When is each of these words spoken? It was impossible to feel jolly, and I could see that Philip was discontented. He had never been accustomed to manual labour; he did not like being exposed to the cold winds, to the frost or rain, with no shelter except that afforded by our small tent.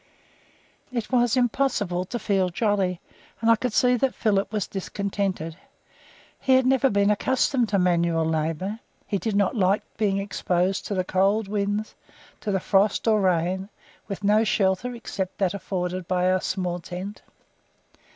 It 0.91 1.11
was 1.11 1.37
impossible 1.37 2.05
to 2.05 2.17
feel 2.17 2.49
jolly, 2.49 2.99
and 3.39 3.51
I 3.51 3.55
could 3.55 3.71
see 3.71 3.95
that 3.97 4.15
Philip 4.15 4.51
was 4.51 4.65
discontented. 4.67 5.57
He 6.39 6.55
had 6.55 6.65
never 6.65 6.89
been 6.89 7.11
accustomed 7.11 7.69
to 7.69 7.77
manual 7.77 8.25
labour; 8.25 8.79
he 9.05 9.19
did 9.19 9.35
not 9.35 9.55
like 9.55 9.83
being 9.97 10.17
exposed 10.17 10.87
to 10.87 10.95
the 10.95 11.03
cold 11.03 11.47
winds, 11.47 11.93
to 12.39 12.51
the 12.51 12.59
frost 12.59 13.07
or 13.07 13.21
rain, 13.21 13.69
with 14.07 14.23
no 14.23 14.43
shelter 14.43 14.95
except 14.95 15.37
that 15.37 15.53
afforded 15.53 16.07
by 16.07 16.31
our 16.31 16.41
small 16.41 16.79
tent. 16.79 17.21